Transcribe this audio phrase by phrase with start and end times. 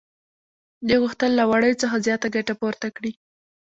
[0.87, 3.11] دوی غوښتل له وړیو څخه زیاته ګټه پورته کړي